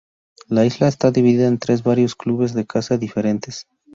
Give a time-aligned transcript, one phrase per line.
[0.47, 3.67] La isla está dividida entre varios clubes de caza diferentes.